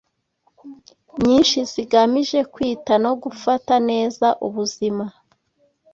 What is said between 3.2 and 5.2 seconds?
gufata neza ubuzima